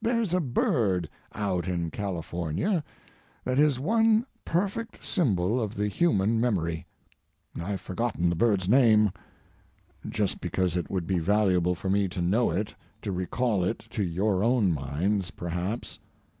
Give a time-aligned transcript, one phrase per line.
[0.00, 2.82] There's a bird out in California
[3.44, 6.84] that is one perfect symbol of the human memory.
[7.56, 9.12] I've forgotten the bird's name
[10.08, 14.42] (just because it would be valuable for me to know it—to recall it to your
[14.42, 16.00] own minds, perhaps).